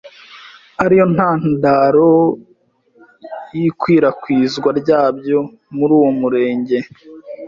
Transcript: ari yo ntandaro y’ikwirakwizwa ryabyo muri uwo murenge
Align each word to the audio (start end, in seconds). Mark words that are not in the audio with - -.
ari 0.83 0.95
yo 0.99 1.05
ntandaro 1.13 2.09
y’ikwirakwizwa 3.57 4.69
ryabyo 4.81 5.39
muri 5.77 5.91
uwo 5.99 6.09
murenge 6.19 6.77